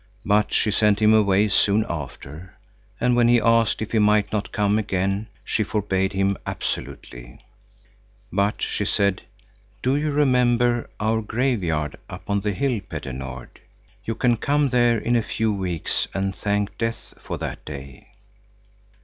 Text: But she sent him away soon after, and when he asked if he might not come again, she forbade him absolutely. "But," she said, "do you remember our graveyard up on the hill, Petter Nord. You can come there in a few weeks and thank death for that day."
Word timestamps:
But 0.25 0.51
she 0.51 0.71
sent 0.71 0.99
him 0.99 1.13
away 1.13 1.47
soon 1.47 1.85
after, 1.87 2.57
and 2.99 3.15
when 3.15 3.27
he 3.27 3.39
asked 3.39 3.83
if 3.83 3.91
he 3.91 3.99
might 3.99 4.31
not 4.31 4.51
come 4.51 4.79
again, 4.79 5.27
she 5.45 5.63
forbade 5.63 6.13
him 6.13 6.37
absolutely. 6.43 7.39
"But," 8.33 8.63
she 8.63 8.83
said, 8.83 9.21
"do 9.83 9.95
you 9.95 10.09
remember 10.11 10.89
our 10.99 11.21
graveyard 11.21 11.97
up 12.09 12.27
on 12.31 12.41
the 12.41 12.53
hill, 12.53 12.81
Petter 12.89 13.13
Nord. 13.13 13.61
You 14.03 14.15
can 14.15 14.37
come 14.37 14.69
there 14.69 14.97
in 14.97 15.15
a 15.15 15.21
few 15.21 15.53
weeks 15.53 16.07
and 16.15 16.35
thank 16.35 16.79
death 16.79 17.13
for 17.21 17.37
that 17.37 17.63
day." 17.63 18.07